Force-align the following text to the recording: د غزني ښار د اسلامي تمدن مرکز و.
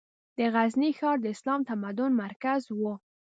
د 0.37 0.39
غزني 0.53 0.89
ښار 0.99 1.17
د 1.21 1.25
اسلامي 1.35 1.63
تمدن 1.69 2.11
مرکز 2.23 2.61
و. 2.79 2.81